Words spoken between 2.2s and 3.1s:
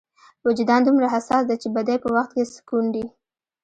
کې سکونډي.